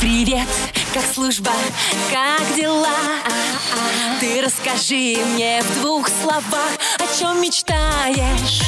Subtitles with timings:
[0.00, 0.46] Привет,
[0.94, 1.50] как служба,
[2.12, 2.94] как дела?
[4.20, 8.62] Ты расскажи мне в двух словах, о чем мечтаешь?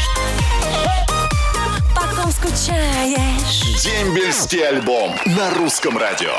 [1.94, 3.62] По ком скучаешь?
[3.80, 6.34] Дембельский альбом на русском радио.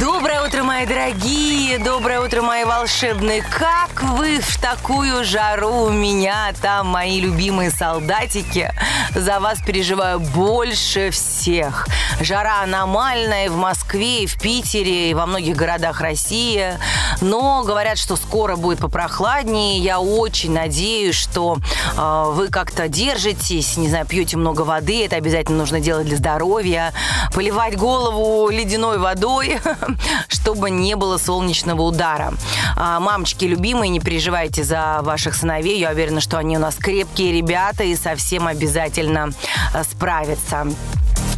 [0.00, 3.42] Доброе утро, мои дорогие, доброе утро, мои волшебные.
[3.42, 8.72] Как вы в такую жару у меня, там мои любимые солдатики.
[9.16, 11.88] За вас переживаю больше всех.
[12.20, 16.78] Жара аномальная и в Москве, и в Питере, и во многих городах России.
[17.20, 19.78] Но говорят, что скоро будет попрохладнее.
[19.78, 21.58] Я очень надеюсь, что
[21.96, 25.04] э, вы как-то держитесь, не знаю, пьете много воды.
[25.04, 26.92] Это обязательно нужно делать для здоровья.
[27.34, 29.58] Поливать голову ледяной водой
[30.28, 32.34] чтобы не было солнечного удара.
[32.76, 35.78] А, мамочки любимые, не переживайте за ваших сыновей.
[35.78, 39.30] Я уверена, что они у нас крепкие ребята и совсем обязательно
[39.74, 40.66] а, справятся.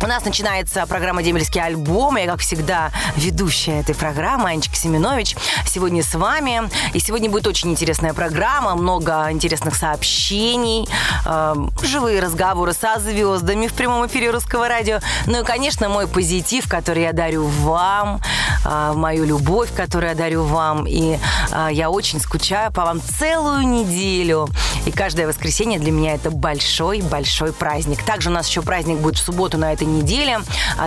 [0.02, 2.16] У нас начинается программа «Демельский альбом».
[2.16, 5.36] Я, как всегда, ведущая этой программы, Анечка Семенович.
[5.66, 6.70] Сегодня с вами.
[6.94, 10.88] И сегодня будет очень интересная программа, много интересных сообщений,
[11.26, 15.00] э, живые разговоры со звездами в прямом эфире Русского радио.
[15.26, 18.22] Ну и, конечно, мой позитив, который я дарю вам,
[18.64, 20.86] э, мою любовь, которую я дарю вам.
[20.86, 21.18] И
[21.52, 24.48] э, я очень скучаю по вам целую неделю.
[24.86, 28.02] И каждое воскресенье для меня это большой-большой праздник.
[28.02, 30.40] Также у нас еще праздник будет в субботу на этой неделе.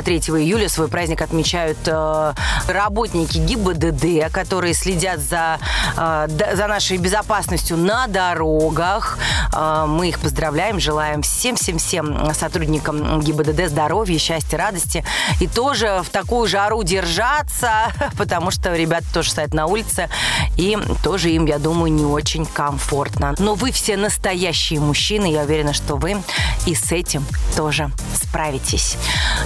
[0.04, 2.34] 3 а июля свой праздник отмечают э,
[2.68, 5.60] работники ГИБДД, которые следят за,
[5.98, 9.18] э, за нашей безопасностью на дорогах.
[9.54, 15.04] Э, мы их поздравляем, желаем всем-всем-всем сотрудникам ГИБДД здоровья, счастья, радости.
[15.40, 17.72] И тоже в такую жару держаться,
[18.18, 20.10] потому что ребята тоже стоят на улице,
[20.58, 23.36] и тоже им, я думаю, не очень комфортно.
[23.40, 26.18] Но вы все настоящие мужчины, я уверена, что вы
[26.66, 28.93] и с этим тоже справитесь.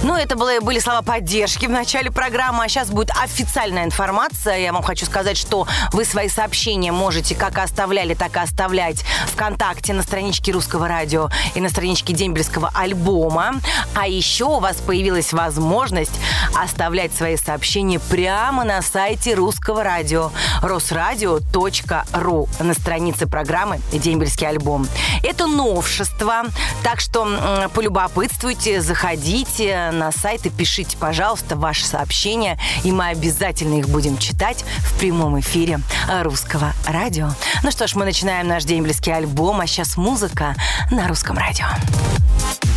[0.02, 4.58] Ну, это были, были слова поддержки в начале программы, а сейчас будет официальная информация.
[4.58, 9.92] Я вам хочу сказать, что вы свои сообщения можете как оставляли, так и оставлять ВКонтакте
[9.92, 13.54] на страничке Русского радио и на страничке Дембельского альбома.
[13.94, 16.14] А еще у вас появилась возможность
[16.54, 20.30] оставлять свои сообщения прямо на сайте Русского радио
[20.62, 24.86] росрадио.ру на странице программы «Дембельский альбом».
[25.22, 26.44] Это новшество,
[26.82, 33.78] так что полюбопытствуйте, заходите заходите на сайт и пишите, пожалуйста, ваши сообщения, и мы обязательно
[33.78, 35.78] их будем читать в прямом эфире
[36.22, 37.30] русского радио.
[37.62, 40.56] Ну что ж, мы начинаем наш дембельский альбом, а сейчас музыка
[40.90, 41.66] на русском радио.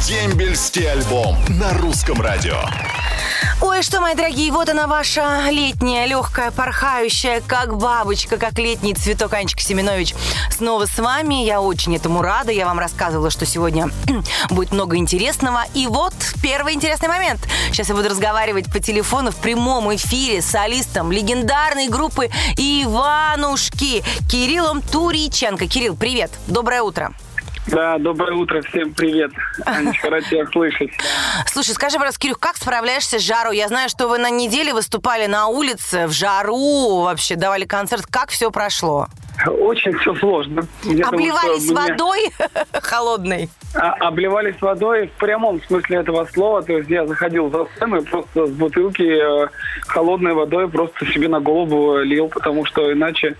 [0.06, 2.57] Дембельский альбом на русском радио.
[3.62, 9.34] Ой, что, мои дорогие, вот она ваша летняя, легкая, порхающая, как бабочка, как летний цветок
[9.34, 10.16] Анечка Семенович.
[10.50, 11.45] Снова с вами.
[11.45, 12.51] Я очень этому рада.
[12.51, 13.89] Я вам рассказывала, что сегодня
[14.50, 15.66] будет много интересного.
[15.75, 17.39] И вот первый интересный момент.
[17.68, 24.81] Сейчас я буду разговаривать по телефону в прямом эфире с солистом легендарной группы Иванушки Кириллом
[24.81, 25.68] Туриченко.
[25.68, 26.31] Кирилл, привет.
[26.47, 27.13] Доброе утро.
[27.68, 29.32] Да, доброе утро, всем привет.
[29.66, 30.90] Анечка, рад тебя слышать.
[31.46, 33.58] Слушай, скажи, пожалуйста, Кирюх, как справляешься с жарой?
[33.58, 38.06] Я знаю, что вы на неделе выступали на улице в жару, вообще давали концерт.
[38.10, 39.08] Как все прошло?
[39.48, 40.68] Очень все сложно.
[40.84, 42.20] Я Обливались думаю, водой
[42.74, 43.50] холодной?
[43.74, 46.62] А, обливались водой в прямом смысле этого слова.
[46.62, 49.48] То есть я заходил за сцену и просто с бутылки э,
[49.88, 53.36] холодной водой просто себе на голову лил, потому что иначе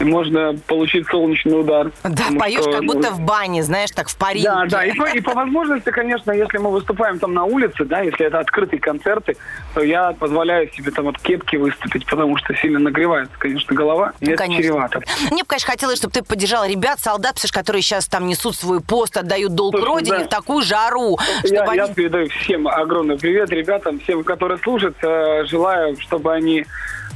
[0.00, 1.92] можно получить солнечный удар.
[2.02, 4.42] Да, поешь что, как будто в бане, знаешь, так в паре.
[4.42, 8.00] Да, да, и по, и по возможности, конечно, если мы выступаем там на улице, да,
[8.00, 9.36] если это открытые концерты,
[9.74, 14.26] то я позволяю себе там от кепки выступить, потому что сильно нагревается, конечно, голова, и
[14.26, 14.62] ну, это конечно.
[14.62, 15.02] чревато.
[15.30, 19.16] Мне бы, конечно, хотелось, чтобы ты поддержал ребят, солдат, которые сейчас там несут свой пост,
[19.16, 20.24] отдают долг Слушай, родине да.
[20.24, 21.18] в такую жару.
[21.44, 21.76] Я, они...
[21.76, 26.64] я передаю всем огромный привет ребятам, всем, которые служат, э, желаю, чтобы они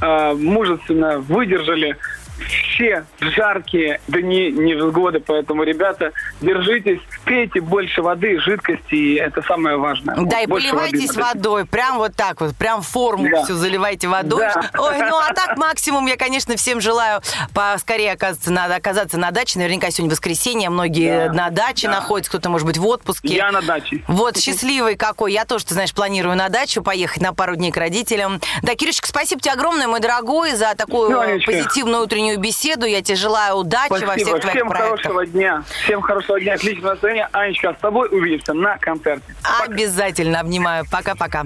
[0.01, 1.97] э, мужественно выдержали
[2.77, 6.11] все жаркие дни невзгоды, поэтому, ребята,
[6.41, 10.15] держитесь, пейте больше воды, жидкости, и это самое важное.
[10.15, 11.21] Да, и больше поливайтесь воды.
[11.21, 13.43] водой, прям вот так вот, прям форму да.
[13.43, 14.41] все заливайте водой.
[14.41, 14.69] Да.
[14.77, 17.21] Ой, ну а так максимум я, конечно, всем желаю
[17.53, 19.57] поскорее оказаться, надо оказаться на даче.
[19.57, 21.33] Наверняка сегодня воскресенье, многие да.
[21.33, 21.95] на даче да.
[21.95, 23.35] находятся, кто-то, может быть, в отпуске.
[23.35, 24.03] Я на даче.
[24.07, 25.33] Вот, счастливый какой.
[25.33, 28.39] Я тоже, ты знаешь, планирую на дачу поехать на пару дней к родителям.
[28.61, 31.51] Да, Кирюшечка, спасибо тебе огромное, мой дорогой, за такую Сонечка.
[31.51, 32.66] позитивную утреннюю беседу.
[32.75, 34.07] Я тебе желаю удачи Спасибо.
[34.07, 35.01] во всех твоих Всем проектах.
[35.01, 35.63] хорошего дня.
[35.83, 37.29] Всем хорошего дня, отличного настроения.
[37.31, 39.35] Анечка, с тобой увидимся на концерте.
[39.43, 39.63] Пока.
[39.71, 40.85] Обязательно обнимаю.
[40.91, 41.43] Пока-пока.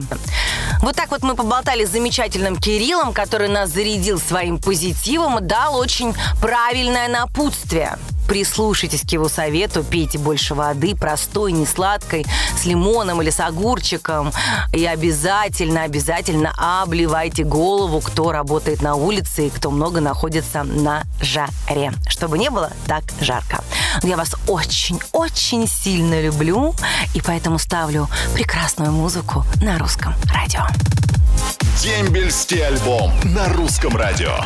[0.81, 5.77] Вот так вот мы поболтали с замечательным Кириллом, который нас зарядил своим позитивом и дал
[5.77, 7.97] очень правильное напутствие.
[8.31, 12.25] Прислушайтесь к его совету, пейте больше воды, простой, не сладкой,
[12.57, 14.31] с лимоном или с огурчиком.
[14.71, 21.91] И обязательно, обязательно обливайте голову, кто работает на улице и кто много находится на жаре,
[22.07, 23.65] чтобы не было так жарко.
[24.01, 26.73] Я вас очень-очень сильно люблю,
[27.13, 30.65] и поэтому ставлю прекрасную музыку на русском радио.
[31.81, 34.37] Дембельский альбом на русском радио.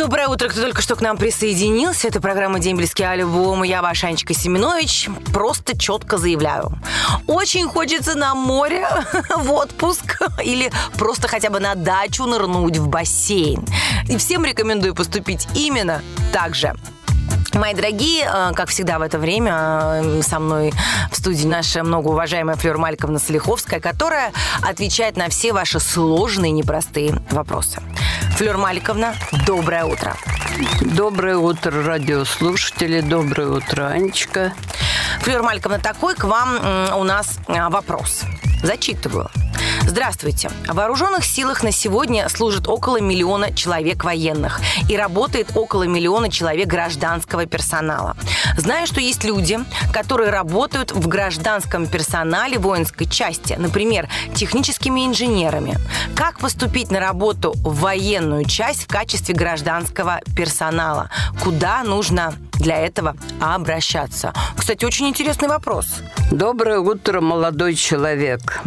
[0.00, 2.08] Доброе утро, кто только что к нам присоединился.
[2.08, 3.62] Это программа «Дембельский альбом».
[3.64, 5.10] Я ваша Анечка Семенович.
[5.30, 6.72] Просто четко заявляю.
[7.26, 8.88] Очень хочется на море
[9.36, 13.62] в отпуск или просто хотя бы на дачу нырнуть в бассейн.
[14.08, 16.00] И всем рекомендую поступить именно
[16.32, 16.72] так же.
[17.52, 20.72] Мои дорогие, э, как всегда в это время э, со мной
[21.10, 24.32] в студии наша многоуважаемая Флёр Мальковна Солиховская, которая
[24.62, 27.82] отвечает на все ваши сложные непростые вопросы.
[28.40, 29.14] Флёр Маликовна,
[29.46, 30.16] доброе утро.
[30.80, 33.02] Доброе утро, радиослушатели.
[33.02, 34.54] Доброе утро, Анечка.
[35.20, 36.58] Флёр Мальковна, такой к вам
[36.96, 38.22] у нас э, вопрос.
[38.62, 39.28] Зачитываю.
[39.90, 40.50] Здравствуйте.
[40.68, 46.68] В вооруженных силах на сегодня служит около миллиона человек военных и работает около миллиона человек
[46.68, 48.16] гражданского персонала.
[48.56, 49.58] Знаю, что есть люди,
[49.92, 55.76] которые работают в гражданском персонале воинской части, например, техническими инженерами.
[56.14, 61.10] Как поступить на работу в военную часть в качестве гражданского персонала?
[61.42, 64.32] Куда нужно для этого обращаться?
[64.56, 65.86] Кстати, очень интересный вопрос.
[66.30, 68.60] Доброе утро, молодой человек.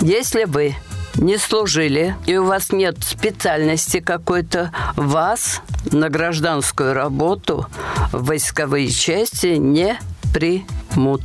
[0.00, 0.76] Если вы
[1.16, 7.66] не служили, и у вас нет специальности какой-то, вас на гражданскую работу
[8.12, 9.98] войсковые части не
[10.32, 11.22] примут.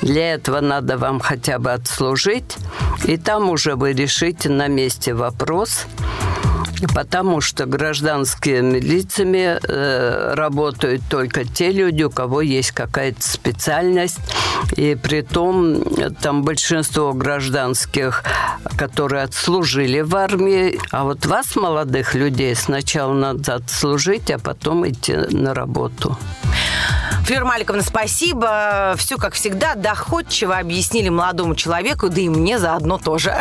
[0.00, 2.56] Для этого надо вам хотя бы отслужить,
[3.04, 5.84] и там уже вы решите на месте вопрос–
[6.86, 14.18] потому что гражданскими лицами э, работают только те люди, у кого есть какая-то специальность,
[14.76, 15.82] и при том
[16.22, 18.24] там большинство гражданских,
[18.76, 25.14] которые отслужили в армии, а вот вас, молодых людей, сначала надо отслужить, а потом идти
[25.14, 26.16] на работу.
[27.24, 28.94] Флёр Маликовна, спасибо.
[28.96, 33.34] Все, как всегда, доходчиво объяснили молодому человеку, да и мне заодно тоже.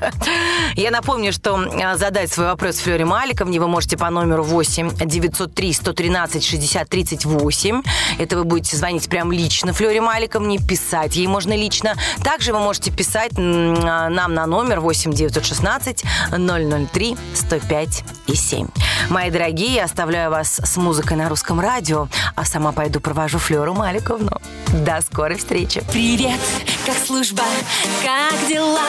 [0.74, 5.72] Я напомню, что а, задать свой вопрос Флёре Маликовне вы можете по номеру 8 903
[5.72, 7.82] 113 60 38.
[8.18, 11.94] Это вы будете звонить прям лично Флёре Маликовне, писать ей можно лично.
[12.22, 18.68] Также вы можете писать а, нам на номер 8 916 003 105 и 7.
[19.08, 24.32] Мои дорогие, оставляю вас с музыкой на русском радио, а сама пойду провожу Флеру Маликовну.
[24.84, 25.80] До скорой встречи.
[25.92, 26.40] Привет,
[26.84, 27.44] как служба,
[28.04, 28.80] как дела?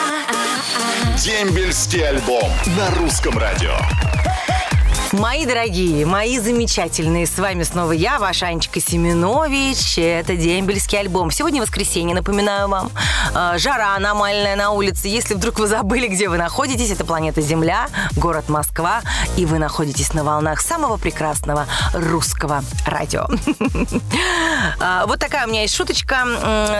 [1.20, 3.76] Дембельский альбом на русском радио.
[5.14, 9.98] Мои дорогие, мои замечательные, с вами снова я, ваша Анечка Семенович.
[9.98, 11.32] Это дембельский альбом.
[11.32, 12.92] Сегодня воскресенье, напоминаю вам.
[13.34, 15.08] А, жара аномальная на улице.
[15.08, 17.88] Если вдруг вы забыли, где вы находитесь, это планета Земля,
[18.18, 19.02] город Москва,
[19.38, 23.28] и вы находитесь на волнах самого прекрасного русского радио.
[24.80, 26.26] А, вот такая у меня есть шуточка.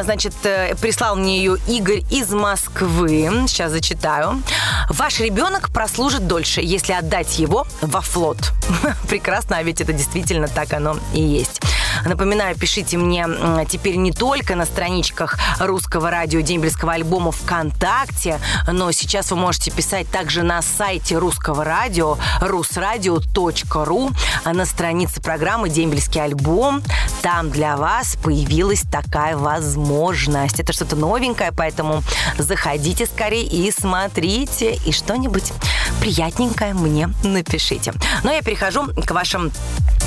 [0.04, 3.30] Значит, э, прислал мне ее Игорь из Москвы.
[3.48, 4.42] Сейчас зачитаю.
[4.90, 8.27] Ваш ребенок прослужит дольше, если отдать его во флот.
[9.08, 11.62] Прекрасно, а ведь это действительно так оно и есть.
[12.06, 13.26] Напоминаю, пишите мне
[13.70, 18.40] теперь не только на страничках русского радио Дембельского альбома ВКонтакте,
[18.72, 24.12] но сейчас вы можете писать также на сайте русского радио rusradio.ru
[24.44, 26.82] а на странице программы «Дембельский альбом».
[27.22, 30.60] Там для вас появилась такая возможность.
[30.60, 32.04] Это что-то новенькое, поэтому
[32.38, 35.52] заходите скорее и смотрите, и что-нибудь
[36.00, 37.94] приятненькое мне напишите.
[38.24, 39.52] Но я перехожу к вашим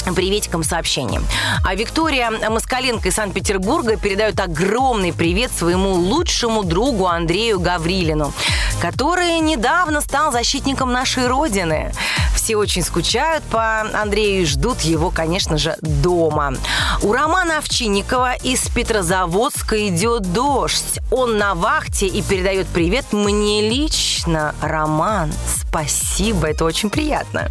[0.02, 1.24] приветикам сообщениям.
[1.64, 8.32] А Виктория Москаленко из Санкт-Петербурга передает огромный привет своему лучшему другу Андрею Гаврилину,
[8.80, 11.92] который недавно стал защитником нашей Родины.
[12.34, 16.54] Все очень скучают по Андрею и ждут его, конечно же, дома.
[17.02, 21.00] У Романа Овчинникова из Петрозаводска идет дождь.
[21.10, 24.54] Он на вахте и передает привет мне лично.
[24.62, 27.48] Роман, спасибо, это очень приятно.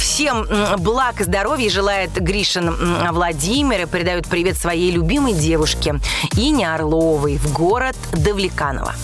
[0.00, 2.74] Всем благ и здоровья желает Гришин
[3.12, 6.00] Владимир и передает привет своей любимой девушке
[6.36, 8.94] Ине Орловой в город Давлеканово.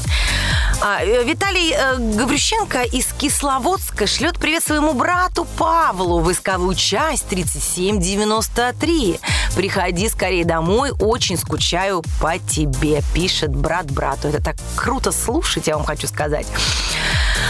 [0.81, 9.21] А, э, Виталий э, Гаврющенко из Кисловодска шлет привет своему брату Павлу, войсковую часть 3793.
[9.55, 14.29] Приходи скорее домой, очень скучаю по тебе, пишет брат брату.
[14.29, 16.47] Это так круто слушать, я вам хочу сказать.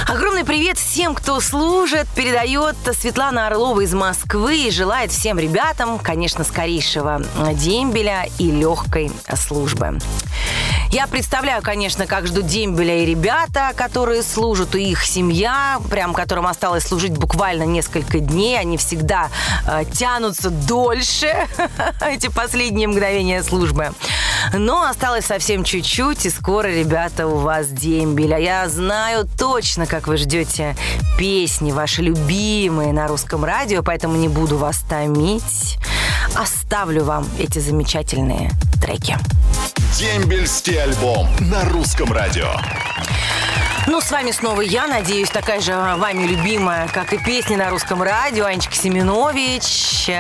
[0.05, 6.45] Огромный привет всем, кто служит, передает Светлана Орлова из Москвы и желает всем ребятам, конечно,
[6.45, 7.23] скорейшего
[7.55, 9.99] дембеля и легкой службы.
[10.91, 16.47] Я представляю, конечно, как ждут дембеля и ребята, которые служат, и их семья, прям которым
[16.47, 18.59] осталось служить буквально несколько дней.
[18.59, 19.29] Они всегда
[19.67, 21.35] э, тянутся дольше,
[22.01, 23.93] эти последние мгновения службы.
[24.53, 28.39] Но осталось совсем чуть-чуть, и скоро, ребята, у вас дембеля.
[28.39, 30.77] Я знаю точно, как вы ждете
[31.19, 35.79] песни ваши любимые на русском радио, поэтому не буду вас томить.
[36.35, 38.51] Оставлю вам эти замечательные
[38.83, 39.17] треки.
[39.99, 42.51] Дембельский альбом на русском радио.
[43.89, 48.03] Ну, с вами снова я, надеюсь, такая же вами любимая, как и песни на русском
[48.03, 50.11] радио, Анечка Семенович.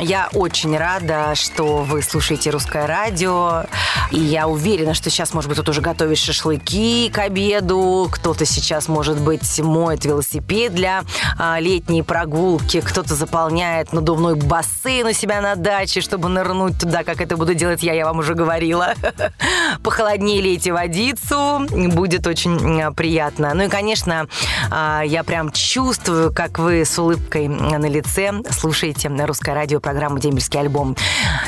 [0.00, 3.64] Я очень рада, что вы слушаете русское радио.
[4.10, 8.08] И я уверена, что сейчас, может быть, тут уже готовишь шашлыки к обеду.
[8.10, 11.02] Кто-то сейчас, может быть, моет велосипед для
[11.38, 12.80] а, летней прогулки.
[12.80, 17.84] Кто-то заполняет надувной бассейн у себя на даче, чтобы нырнуть туда, как это буду делать
[17.84, 18.94] я, я вам уже говорила.
[19.84, 21.66] Похолоднее лейте водицу.
[21.70, 23.52] Будет очень приятно.
[23.54, 24.26] Ну и, конечно,
[24.70, 30.18] а, я прям чувствую, как вы с улыбкой на лице слушаете на русское радио программу
[30.18, 30.96] «Дембельский альбом».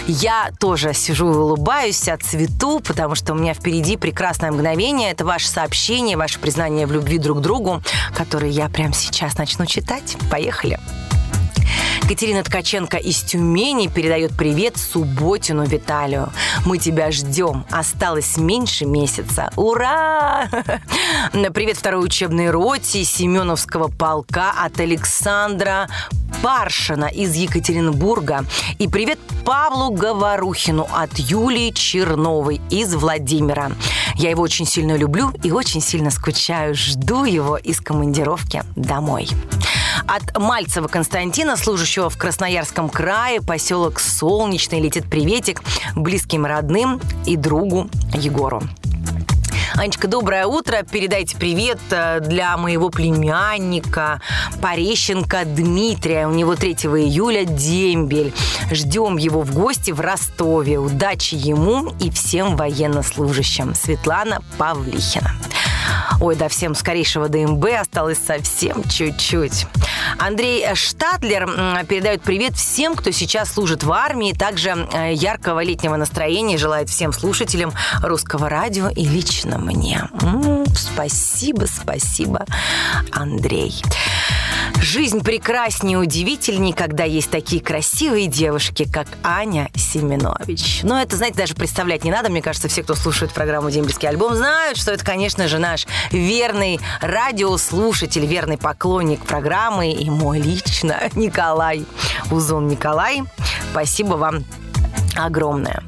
[0.07, 5.11] Я тоже сижу и улыбаюсь от цвету, потому что у меня впереди прекрасное мгновение.
[5.11, 7.83] Это ваше сообщение, ваше признание в любви друг к другу,
[8.15, 10.17] которые я прямо сейчас начну читать.
[10.31, 10.79] Поехали!
[12.13, 16.31] Катерина Ткаченко из Тюмени передает привет Субботину Виталию.
[16.67, 17.65] Мы тебя ждем.
[17.71, 19.51] Осталось меньше месяца.
[19.57, 20.47] Ура!
[21.33, 25.89] Привет второй учебной роте Семеновского полка от Александра
[26.43, 28.45] Паршина из Екатеринбурга.
[28.79, 33.73] И привет Павлу Говорухину от Юлии Черновой из Владимира.
[34.17, 36.75] Я его очень сильно люблю и очень сильно скучаю.
[36.75, 39.31] Жду его из командировки домой.
[40.07, 45.63] От Мальцева Константина, служащего в Красноярском крае, поселок Солнечный, летит приветик
[45.95, 48.63] близким родным и другу Егору.
[49.75, 50.83] Анечка, доброе утро.
[50.83, 54.21] Передайте привет э, для моего племянника
[54.61, 56.29] Порещенко Дмитрия.
[56.29, 58.35] У него 3 июля дембель.
[58.71, 60.79] Ждем его в гости в Ростове.
[60.79, 63.75] Удачи ему и всем военнослужащим.
[63.75, 65.33] Светлана Павлихина.
[66.21, 69.67] Ой, да всем скорейшего ДМБ осталось совсем чуть-чуть.
[70.19, 74.33] Андрей Штатлер передает привет всем, кто сейчас служит в армии.
[74.33, 80.09] Также э, яркого летнего настроения желает всем слушателям русского радио и лично мне.
[80.21, 82.45] М-м, спасибо, спасибо,
[83.11, 83.83] Андрей.
[84.83, 90.81] Жизнь прекраснее и удивительнее, когда есть такие красивые девушки, как Аня Семенович.
[90.83, 92.31] Но это, знаете, даже представлять не надо.
[92.31, 96.81] Мне кажется, все, кто слушает программу «Дембельский альбом», знают, что это, конечно же, наш верный
[97.01, 101.85] радиослушатель, верный поклонник программы и мой лично Николай
[102.33, 103.23] Узон Николай.
[103.71, 104.45] Спасибо вам
[105.15, 105.85] огромное.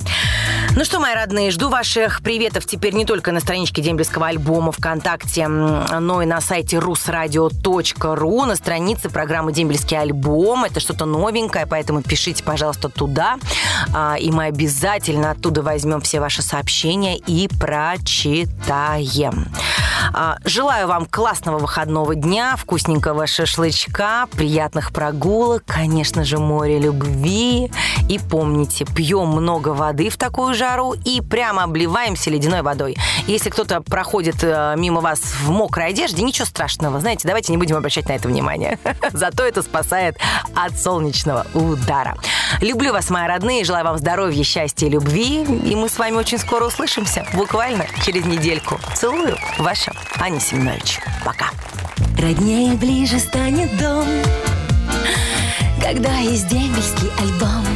[0.77, 5.47] Ну что, мои родные, жду ваших приветов теперь не только на страничке Дембельского альбома ВКонтакте,
[5.47, 10.65] но и на сайте rusradio.ru, на странице программы «Дембельский альбом».
[10.65, 13.37] Это что-то новенькое, поэтому пишите, пожалуйста, туда,
[13.95, 19.47] а, и мы обязательно оттуда возьмем все ваши сообщения и прочитаем.
[20.13, 27.71] А, желаю вам классного выходного дня, вкусненького шашлычка, приятных прогулок, конечно же, море любви.
[28.09, 32.97] И помните, пьем много воды в такую жару и прямо обливаемся ледяной водой.
[33.27, 37.01] Если кто-то проходит э, мимо вас в мокрой одежде, ничего страшного.
[37.01, 38.79] Знаете, давайте не будем обращать на это внимание.
[39.13, 40.19] Зато это спасает
[40.55, 42.17] от солнечного удара.
[42.61, 45.43] Люблю вас, мои родные, желаю вам здоровья, счастья и любви.
[45.43, 48.79] И мы с вами очень скоро услышимся, буквально через недельку.
[48.95, 51.01] Целую, ваша Аня Семенович.
[51.25, 51.51] Пока.
[52.19, 54.07] Роднее ближе станет дом,
[55.83, 57.67] когда есть дембельский альбом.